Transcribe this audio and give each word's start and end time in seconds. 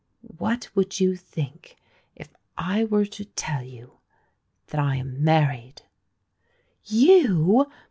What 0.39 0.71
should 0.73 0.99
you 0.99 1.15
think 1.15 1.77
if 2.15 2.33
I 2.57 2.85
were 2.85 3.05
to 3.05 3.23
tell 3.23 3.61
you 3.61 3.99
that 4.69 4.81
I 4.81 4.95
am 4.95 5.23
married?" 5.23 5.83
"You! 6.85 7.67